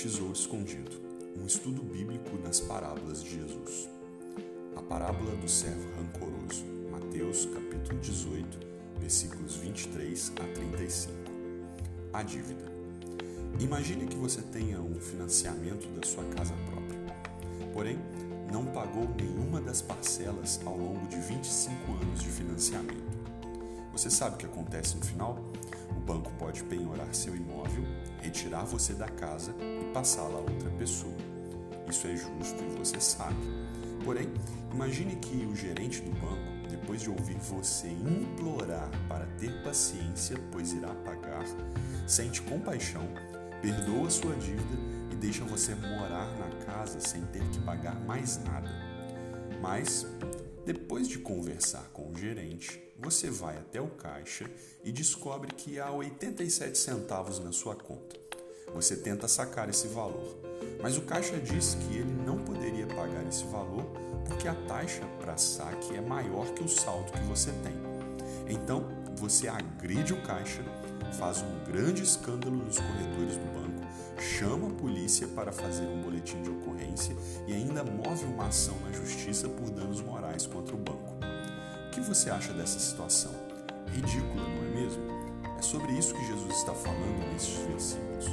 Tesouro 0.00 0.32
Escondido, 0.32 0.92
um 1.38 1.44
estudo 1.44 1.82
bíblico 1.82 2.38
nas 2.42 2.58
parábolas 2.58 3.22
de 3.22 3.36
Jesus. 3.36 3.86
A 4.74 4.80
parábola 4.80 5.36
do 5.36 5.46
servo 5.46 5.86
rancoroso, 5.94 6.64
Mateus 6.90 7.44
capítulo 7.44 8.00
18, 8.00 8.58
versículos 8.98 9.56
23 9.56 10.32
a 10.36 10.54
35. 10.54 11.12
A 12.14 12.22
dívida. 12.22 12.72
Imagine 13.60 14.06
que 14.06 14.16
você 14.16 14.40
tenha 14.40 14.80
um 14.80 14.98
financiamento 14.98 15.86
da 15.88 16.06
sua 16.06 16.24
casa 16.34 16.54
própria. 16.64 17.70
Porém, 17.74 17.98
não 18.50 18.64
pagou 18.64 19.06
nenhuma 19.14 19.60
das 19.60 19.82
parcelas 19.82 20.58
ao 20.64 20.78
longo 20.78 21.06
de 21.08 21.20
25 21.20 21.74
anos 22.02 22.22
de 22.22 22.30
financiamento. 22.30 23.20
Você 23.92 24.08
sabe 24.08 24.36
o 24.36 24.38
que 24.38 24.46
acontece 24.46 24.96
no 24.96 25.04
final? 25.04 25.44
Banco 26.10 26.32
pode 26.40 26.64
penhorar 26.64 27.14
seu 27.14 27.36
imóvel, 27.36 27.84
retirar 28.20 28.64
você 28.64 28.94
da 28.94 29.06
casa 29.06 29.54
e 29.60 29.92
passá-la 29.92 30.38
a 30.38 30.40
outra 30.40 30.68
pessoa. 30.70 31.14
Isso 31.88 32.04
é 32.08 32.16
justo 32.16 32.64
e 32.64 32.76
você 32.76 33.00
sabe. 33.00 33.36
Porém, 34.04 34.28
imagine 34.72 35.14
que 35.14 35.46
o 35.46 35.54
gerente 35.54 36.00
do 36.00 36.10
banco, 36.10 36.68
depois 36.68 37.00
de 37.00 37.10
ouvir 37.10 37.38
você 37.38 37.86
implorar 37.86 38.90
para 39.08 39.24
ter 39.38 39.62
paciência, 39.62 40.36
pois 40.50 40.72
irá 40.72 40.92
pagar, 41.04 41.44
sente 42.08 42.42
compaixão, 42.42 43.06
perdoa 43.62 44.10
sua 44.10 44.34
dívida 44.34 44.82
e 45.12 45.14
deixa 45.14 45.44
você 45.44 45.76
morar 45.76 46.26
na 46.40 46.64
casa 46.66 46.98
sem 46.98 47.22
ter 47.26 47.48
que 47.50 47.60
pagar 47.60 47.94
mais 48.00 48.42
nada. 48.42 48.68
Mas, 49.62 50.08
depois 50.64 51.08
de 51.08 51.18
conversar 51.18 51.88
com 51.92 52.10
o 52.10 52.16
gerente, 52.16 52.82
você 52.98 53.30
vai 53.30 53.56
até 53.56 53.80
o 53.80 53.88
caixa 53.88 54.50
e 54.84 54.92
descobre 54.92 55.54
que 55.54 55.80
há 55.80 55.90
87 55.90 56.76
centavos 56.76 57.38
na 57.38 57.50
sua 57.50 57.74
conta. 57.74 58.16
Você 58.74 58.96
tenta 58.96 59.26
sacar 59.26 59.68
esse 59.68 59.88
valor, 59.88 60.38
mas 60.82 60.96
o 60.96 61.02
caixa 61.02 61.38
diz 61.38 61.74
que 61.74 61.96
ele 61.96 62.12
não 62.24 62.38
poderia 62.38 62.86
pagar 62.86 63.26
esse 63.26 63.44
valor 63.44 63.84
porque 64.26 64.46
a 64.46 64.54
taxa 64.54 65.02
para 65.20 65.36
saque 65.36 65.96
é 65.96 66.00
maior 66.00 66.46
que 66.52 66.62
o 66.62 66.68
saldo 66.68 67.10
que 67.10 67.22
você 67.22 67.50
tem. 67.62 67.74
Então, 68.48 68.84
você 69.16 69.48
agride 69.48 70.12
o 70.12 70.22
caixa, 70.22 70.62
faz 71.18 71.42
um 71.42 71.64
grande 71.70 72.02
escândalo 72.02 72.56
nos 72.56 72.78
corredores 72.78 73.36
do 73.36 73.54
banco, 73.54 74.20
chama 74.20 74.68
a 74.68 74.74
polícia 74.74 75.26
para 75.28 75.50
fazer 75.50 75.84
um 75.84 76.00
boletim 76.00 76.40
de 76.42 76.50
ocorrência 76.50 77.16
ainda 77.80 77.84
move 77.90 78.24
uma 78.26 78.46
ação 78.46 78.76
na 78.84 78.92
justiça 78.92 79.48
por 79.48 79.70
danos 79.70 80.02
morais 80.02 80.46
contra 80.46 80.74
o 80.74 80.78
banco. 80.78 81.14
O 81.86 81.90
que 81.90 82.00
você 82.00 82.30
acha 82.30 82.52
dessa 82.52 82.78
situação? 82.78 83.32
Ridícula, 83.92 84.42
não 84.48 84.64
é 84.66 84.68
mesmo? 84.82 85.02
É 85.58 85.62
sobre 85.62 85.92
isso 85.92 86.14
que 86.14 86.26
Jesus 86.26 86.56
está 86.56 86.74
falando 86.74 87.32
nesses 87.32 87.56
versículos. 87.66 88.26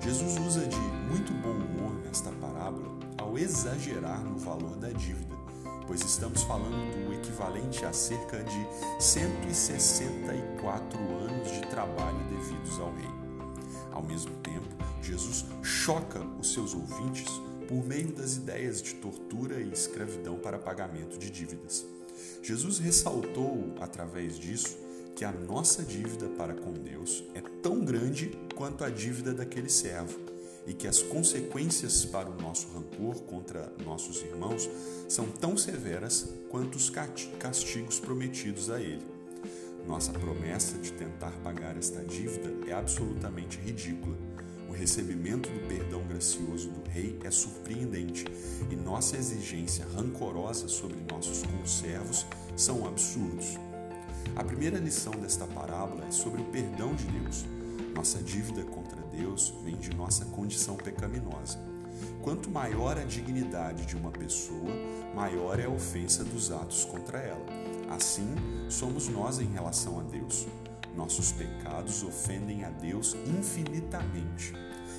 Jesus 0.00 0.38
usa 0.38 0.66
de 0.66 0.78
muito 1.10 1.32
bom 1.34 1.50
humor 1.50 1.92
nesta 2.04 2.30
parábola 2.32 2.86
ao 3.18 3.36
exagerar 3.36 4.22
no 4.22 4.38
valor 4.38 4.76
da 4.76 4.90
dívida, 4.90 5.34
pois 5.86 6.00
estamos 6.02 6.42
falando 6.42 7.06
do 7.06 7.12
equivalente 7.12 7.84
a 7.84 7.92
cerca 7.92 8.42
de 8.44 8.66
164 9.02 10.98
anos 10.98 11.50
de 11.50 11.60
trabalho 11.62 12.18
devidos 12.30 12.78
ao 12.78 12.92
rei. 12.94 13.10
Ao 13.92 14.02
mesmo 14.02 14.34
tempo, 14.36 14.68
Jesus 15.02 15.44
choca 15.62 16.20
os 16.38 16.52
seus 16.52 16.74
ouvintes 16.74 17.28
por 17.68 17.84
meio 17.84 18.12
das 18.12 18.36
ideias 18.36 18.80
de 18.80 18.94
tortura 18.94 19.60
e 19.60 19.72
escravidão 19.72 20.38
para 20.38 20.58
pagamento 20.58 21.18
de 21.18 21.30
dívidas. 21.30 21.84
Jesus 22.42 22.78
ressaltou, 22.78 23.74
através 23.80 24.38
disso, 24.38 24.78
que 25.14 25.24
a 25.24 25.32
nossa 25.32 25.82
dívida 25.82 26.28
para 26.36 26.54
com 26.54 26.72
Deus 26.72 27.24
é 27.34 27.40
tão 27.62 27.84
grande 27.84 28.38
quanto 28.54 28.84
a 28.84 28.90
dívida 28.90 29.32
daquele 29.32 29.68
servo 29.68 30.18
e 30.66 30.74
que 30.74 30.86
as 30.86 31.00
consequências 31.00 32.04
para 32.04 32.28
o 32.28 32.40
nosso 32.40 32.68
rancor 32.68 33.22
contra 33.22 33.72
nossos 33.84 34.20
irmãos 34.22 34.68
são 35.08 35.26
tão 35.28 35.56
severas 35.56 36.28
quanto 36.50 36.76
os 36.76 36.90
castigos 37.38 38.00
prometidos 38.00 38.68
a 38.68 38.80
ele. 38.80 39.06
Nossa 39.86 40.12
promessa 40.12 40.76
de 40.78 40.92
tentar 40.92 41.30
pagar 41.44 41.76
esta 41.76 42.04
dívida 42.04 42.52
é 42.68 42.72
absolutamente 42.72 43.56
ridícula. 43.58 44.16
Recebimento 44.76 45.48
do 45.48 45.66
perdão 45.66 46.02
gracioso 46.06 46.68
do 46.68 46.90
Rei 46.90 47.18
é 47.24 47.30
surpreendente 47.30 48.26
e 48.70 48.76
nossa 48.76 49.16
exigência 49.16 49.86
rancorosa 49.96 50.68
sobre 50.68 50.98
nossos 51.10 51.42
conservos 51.42 52.26
são 52.54 52.86
absurdos. 52.86 53.58
A 54.36 54.44
primeira 54.44 54.78
lição 54.78 55.12
desta 55.12 55.46
parábola 55.46 56.04
é 56.06 56.10
sobre 56.10 56.42
o 56.42 56.44
perdão 56.46 56.94
de 56.94 57.04
Deus. 57.06 57.46
Nossa 57.94 58.22
dívida 58.22 58.62
contra 58.64 59.00
Deus 59.10 59.54
vem 59.64 59.76
de 59.76 59.94
nossa 59.96 60.26
condição 60.26 60.76
pecaminosa. 60.76 61.58
Quanto 62.20 62.50
maior 62.50 62.98
a 62.98 63.04
dignidade 63.04 63.86
de 63.86 63.96
uma 63.96 64.10
pessoa, 64.10 64.74
maior 65.14 65.58
é 65.58 65.64
a 65.64 65.70
ofensa 65.70 66.22
dos 66.22 66.52
atos 66.52 66.84
contra 66.84 67.18
ela. 67.18 67.46
Assim, 67.88 68.34
somos 68.68 69.08
nós 69.08 69.38
em 69.38 69.46
relação 69.46 70.00
a 70.00 70.02
Deus. 70.02 70.46
Nossos 70.96 71.30
pecados 71.32 72.02
ofendem 72.02 72.64
a 72.64 72.70
Deus 72.70 73.14
infinitamente. 73.26 74.54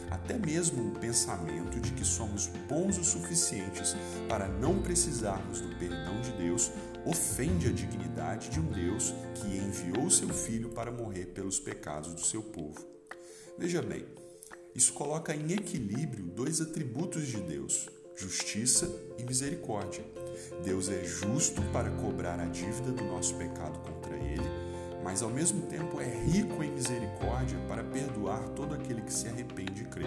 Até 0.09 0.37
mesmo 0.37 0.89
o 0.89 0.99
pensamento 0.99 1.79
de 1.79 1.91
que 1.91 2.05
somos 2.05 2.47
bons 2.69 2.97
o 2.97 3.03
suficientes 3.03 3.95
para 4.29 4.47
não 4.47 4.81
precisarmos 4.81 5.59
do 5.59 5.75
perdão 5.75 6.21
de 6.21 6.31
Deus 6.31 6.71
ofende 7.05 7.67
a 7.67 7.71
dignidade 7.71 8.49
de 8.49 8.59
um 8.59 8.65
Deus 8.65 9.13
que 9.35 9.57
enviou 9.57 10.09
seu 10.09 10.29
Filho 10.29 10.69
para 10.69 10.91
morrer 10.91 11.27
pelos 11.27 11.59
pecados 11.59 12.13
do 12.13 12.21
seu 12.21 12.41
povo. 12.41 12.85
Veja 13.57 13.81
bem, 13.81 14.05
isso 14.75 14.93
coloca 14.93 15.35
em 15.35 15.51
equilíbrio 15.51 16.25
dois 16.25 16.61
atributos 16.61 17.27
de 17.27 17.37
Deus: 17.37 17.89
justiça 18.15 18.89
e 19.17 19.23
misericórdia. 19.23 20.05
Deus 20.63 20.87
é 20.87 21.03
justo 21.03 21.61
para 21.73 21.89
cobrar 21.89 22.39
a 22.39 22.45
dívida 22.45 22.91
do 22.91 23.03
nosso 23.05 23.35
pecado 23.35 23.79
contra 23.79 24.15
ele, 24.15 24.66
mas 25.03 25.21
ao 25.21 25.29
mesmo 25.29 25.61
tempo 25.63 26.01
é 26.01 26.05
rico 26.05 26.63
em 26.63 26.71
misericórdia 26.71 27.59
para 27.67 27.83
perdoar 27.83 28.47
todo 28.49 28.73
aquele 28.73 29.01
que 29.01 29.13
se 29.13 29.27
arrepende 29.27 29.83
e 29.83 29.85
crê. 29.85 30.05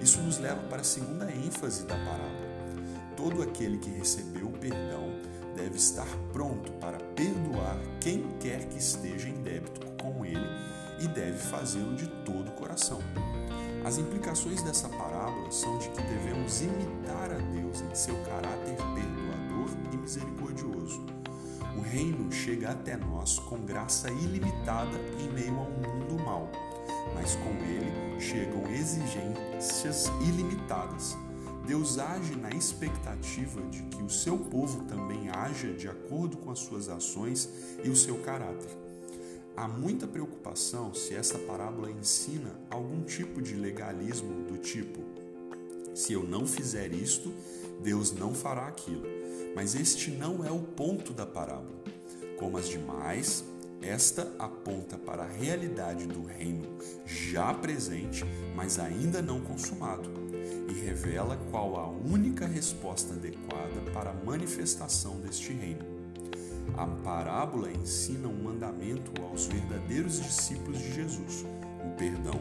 Isso 0.00 0.20
nos 0.20 0.38
leva 0.38 0.62
para 0.64 0.80
a 0.80 0.84
segunda 0.84 1.30
ênfase 1.30 1.84
da 1.84 1.94
parábola. 1.96 2.52
Todo 3.16 3.42
aquele 3.42 3.78
que 3.78 3.90
recebeu 3.90 4.48
o 4.48 4.52
perdão 4.52 5.08
deve 5.54 5.76
estar 5.76 6.08
pronto 6.32 6.72
para 6.72 6.98
perdoar 7.14 7.78
quem 8.00 8.26
quer 8.40 8.66
que 8.66 8.78
esteja 8.78 9.28
em 9.28 9.42
débito 9.42 9.86
com 10.02 10.24
ele 10.24 10.46
e 11.00 11.08
deve 11.08 11.38
fazê-lo 11.38 11.94
de 11.94 12.06
todo 12.24 12.48
o 12.48 12.52
coração. 12.52 13.00
As 13.84 13.98
implicações 13.98 14.62
dessa 14.62 14.88
parábola 14.88 15.50
são 15.50 15.76
de 15.78 15.88
que 15.90 16.02
devemos 16.02 16.62
imitar 16.62 17.32
a 17.32 17.38
Deus 17.38 17.80
em 17.80 17.94
seu 17.94 18.14
caráter 18.24 18.76
perdoador 18.76 19.70
e 19.92 19.96
misericordioso. 19.96 21.21
O 21.76 21.80
reino 21.80 22.30
chega 22.30 22.70
até 22.70 22.96
nós 22.96 23.38
com 23.38 23.58
graça 23.60 24.10
ilimitada 24.10 24.98
em 25.20 25.32
meio 25.32 25.58
a 25.58 25.62
um 25.62 26.00
mundo 26.00 26.22
mau, 26.24 26.50
mas 27.14 27.34
com 27.36 27.50
ele 27.64 28.20
chegam 28.20 28.66
exigências 28.70 30.06
ilimitadas 30.20 31.16
Deus 31.66 31.96
age 31.96 32.34
na 32.34 32.50
expectativa 32.50 33.62
de 33.70 33.82
que 33.84 34.02
o 34.02 34.10
seu 34.10 34.36
povo 34.36 34.82
também 34.84 35.30
haja 35.30 35.72
de 35.72 35.88
acordo 35.88 36.36
com 36.36 36.50
as 36.50 36.58
suas 36.58 36.88
ações 36.88 37.48
e 37.84 37.88
o 37.88 37.94
seu 37.94 38.18
caráter. 38.18 38.70
Há 39.56 39.68
muita 39.68 40.06
preocupação 40.06 40.92
se 40.92 41.14
essa 41.14 41.38
parábola 41.38 41.90
ensina 41.90 42.50
algum 42.68 43.02
tipo 43.02 43.40
de 43.40 43.54
legalismo 43.54 44.44
do 44.44 44.58
tipo: 44.58 45.00
se 45.94 46.12
eu 46.12 46.24
não 46.24 46.46
fizer 46.46 46.92
isto, 46.92 47.32
Deus 47.80 48.12
não 48.12 48.34
fará 48.34 48.66
aquilo. 48.66 49.21
Mas 49.54 49.74
este 49.74 50.10
não 50.10 50.44
é 50.44 50.50
o 50.50 50.60
ponto 50.60 51.12
da 51.12 51.26
parábola. 51.26 51.82
Como 52.38 52.56
as 52.56 52.68
demais, 52.68 53.44
esta 53.82 54.32
aponta 54.38 54.96
para 54.96 55.24
a 55.24 55.28
realidade 55.28 56.06
do 56.06 56.24
reino 56.24 56.66
já 57.04 57.52
presente, 57.52 58.24
mas 58.54 58.78
ainda 58.78 59.20
não 59.20 59.40
consumado, 59.40 60.08
e 60.68 60.72
revela 60.72 61.36
qual 61.50 61.76
a 61.76 61.88
única 61.88 62.46
resposta 62.46 63.14
adequada 63.14 63.80
para 63.92 64.10
a 64.10 64.24
manifestação 64.24 65.20
deste 65.20 65.52
reino. 65.52 65.84
A 66.74 66.86
parábola 66.86 67.70
ensina 67.70 68.28
um 68.28 68.44
mandamento 68.44 69.12
aos 69.22 69.46
verdadeiros 69.46 70.20
discípulos 70.20 70.78
de 70.78 70.94
Jesus, 70.94 71.44
o 71.84 71.96
perdão. 71.96 72.40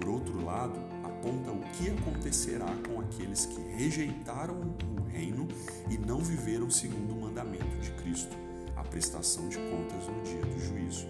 Por 0.00 0.08
outro 0.08 0.44
lado, 0.44 0.80
aponta 1.24 1.50
o 1.50 1.60
que 1.72 1.90
acontecerá 1.90 2.66
com 2.86 3.00
aqueles 3.00 3.46
que 3.46 3.60
rejeitaram 3.76 4.54
o 4.54 5.08
reino 5.08 5.48
e 5.88 5.96
não 5.96 6.18
viveram 6.18 6.70
segundo 6.70 7.14
o 7.14 7.20
mandamento 7.22 7.76
de 7.78 7.90
Cristo 7.92 8.36
a 8.76 8.82
prestação 8.82 9.48
de 9.48 9.56
contas 9.56 10.06
no 10.06 10.22
dia 10.22 10.42
do 10.42 10.60
juízo. 10.60 11.06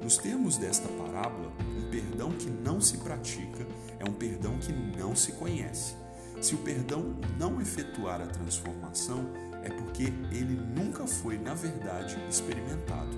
Nos 0.00 0.16
termos 0.16 0.56
desta 0.56 0.86
parábola, 0.88 1.52
um 1.76 1.90
perdão 1.90 2.30
que 2.30 2.48
não 2.48 2.80
se 2.80 2.98
pratica 2.98 3.66
é 3.98 4.08
um 4.08 4.12
perdão 4.12 4.56
que 4.58 4.72
não 4.72 5.16
se 5.16 5.32
conhece. 5.32 5.96
Se 6.40 6.54
o 6.54 6.58
perdão 6.58 7.16
não 7.36 7.60
efetuar 7.60 8.20
a 8.20 8.26
transformação, 8.26 9.28
é 9.64 9.70
porque 9.70 10.04
ele 10.30 10.54
nunca 10.54 11.04
foi, 11.04 11.36
na 11.36 11.54
verdade, 11.54 12.16
experimentado. 12.30 13.10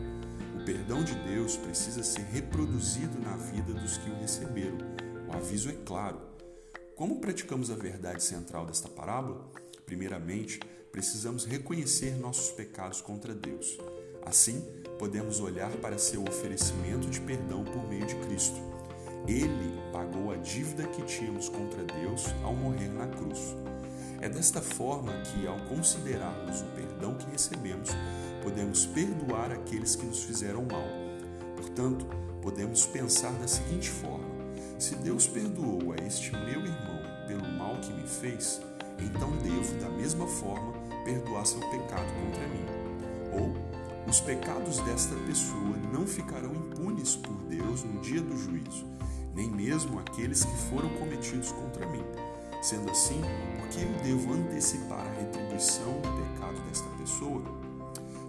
O 0.59 0.65
perdão 0.65 1.05
de 1.05 1.15
Deus 1.17 1.57
precisa 1.59 2.03
ser 2.03 2.25
reproduzido 2.33 3.21
na 3.21 3.37
vida 3.37 3.75
dos 3.75 3.99
que 3.99 4.09
o 4.09 4.19
receberam. 4.19 4.79
O 5.29 5.37
aviso 5.37 5.69
é 5.69 5.75
claro. 5.85 6.30
Como 7.01 7.19
praticamos 7.19 7.71
a 7.71 7.75
verdade 7.75 8.23
central 8.23 8.67
desta 8.67 8.87
parábola? 8.87 9.41
Primeiramente, 9.87 10.61
precisamos 10.93 11.47
reconhecer 11.47 12.15
nossos 12.17 12.51
pecados 12.51 13.01
contra 13.01 13.35
Deus. 13.35 13.79
Assim, 14.23 14.61
podemos 14.99 15.41
olhar 15.41 15.71
para 15.79 15.97
seu 15.97 16.23
oferecimento 16.23 17.09
de 17.09 17.19
perdão 17.23 17.65
por 17.65 17.89
meio 17.89 18.05
de 18.05 18.15
Cristo. 18.17 18.61
Ele 19.27 19.81
pagou 19.91 20.31
a 20.31 20.37
dívida 20.37 20.87
que 20.89 21.01
tínhamos 21.05 21.49
contra 21.49 21.83
Deus 21.85 22.27
ao 22.45 22.55
morrer 22.55 22.91
na 22.91 23.07
cruz. 23.07 23.57
É 24.21 24.29
desta 24.29 24.61
forma 24.61 25.23
que, 25.23 25.47
ao 25.47 25.59
considerarmos 25.71 26.61
o 26.61 26.67
perdão 26.77 27.15
que 27.15 27.31
recebemos, 27.31 27.89
podemos 28.43 28.85
perdoar 28.85 29.53
aqueles 29.53 29.97
que 29.97 30.05
nos 30.05 30.23
fizeram 30.23 30.67
mal. 30.67 30.85
Portanto, 31.57 32.05
podemos 32.43 32.85
pensar 32.85 33.33
da 33.39 33.49
seguinte 33.49 33.89
forma: 33.89 34.30
se 34.81 34.97
Deus 34.97 35.29
perdoou 35.29 35.93
a 35.93 36.07
este 36.07 36.33
meu 36.33 36.65
irmão 36.65 37.03
pelo 37.29 37.47
mal 37.53 37.77
que 37.83 37.93
me 37.93 38.09
fez, 38.09 38.63
então 38.99 39.31
devo, 39.43 39.79
da 39.79 39.91
mesma 39.91 40.27
forma, 40.27 40.73
perdoar 41.05 41.45
seu 41.45 41.61
pecado 41.61 42.07
contra 42.15 42.47
mim. 42.49 42.65
Ou, 43.33 43.55
os 44.09 44.21
pecados 44.21 44.79
desta 44.81 45.15
pessoa 45.27 45.77
não 45.93 46.07
ficarão 46.07 46.55
impunes 46.55 47.15
por 47.15 47.37
Deus 47.43 47.85
no 47.85 48.01
dia 48.01 48.23
do 48.23 48.37
juízo, 48.39 48.87
nem 49.35 49.51
mesmo 49.51 49.99
aqueles 50.01 50.45
que 50.45 50.57
foram 50.71 50.89
cometidos 50.95 51.53
contra 51.53 51.87
mim. 51.87 52.03
Sendo 52.63 52.91
assim, 52.91 53.21
por 53.59 53.69
que 53.69 53.83
eu 53.83 53.93
devo 54.03 54.33
antecipar 54.33 55.07
a 55.07 55.21
retribuição 55.21 55.93
do 56.01 56.33
pecado 56.33 56.59
desta 56.69 56.89
pessoa? 56.99 57.60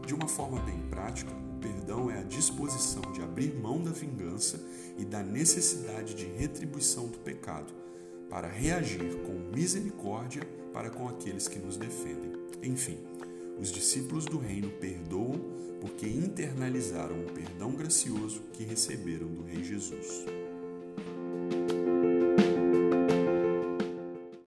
De 0.05 0.13
uma 0.13 0.27
forma 0.27 0.59
bem 0.61 0.79
prática, 0.89 1.31
o 1.31 1.59
perdão 1.59 2.09
é 2.09 2.19
a 2.19 2.23
disposição 2.23 3.01
de 3.13 3.21
abrir 3.21 3.53
mão 3.53 3.81
da 3.81 3.91
vingança 3.91 4.59
e 4.97 5.05
da 5.05 5.23
necessidade 5.23 6.13
de 6.13 6.25
retribuição 6.25 7.07
do 7.07 7.19
pecado, 7.19 7.73
para 8.29 8.47
reagir 8.47 9.17
com 9.25 9.33
misericórdia 9.55 10.43
para 10.73 10.89
com 10.89 11.07
aqueles 11.07 11.47
que 11.47 11.59
nos 11.59 11.77
defendem. 11.77 12.31
Enfim, 12.63 12.97
os 13.59 13.71
discípulos 13.71 14.25
do 14.25 14.37
reino 14.37 14.69
perdoam 14.69 15.39
porque 15.79 16.07
internalizaram 16.07 17.19
o 17.19 17.31
perdão 17.31 17.71
gracioso 17.71 18.41
que 18.53 18.63
receberam 18.63 19.27
do 19.27 19.43
Rei 19.43 19.63
Jesus. 19.63 20.25